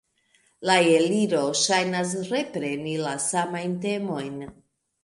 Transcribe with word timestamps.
La 0.69 0.77
Eliro 1.01 1.43
ŝajnas 1.65 2.17
repreni 2.33 2.99
la 3.05 3.17
samajn 3.29 3.79
temojn. 3.87 4.43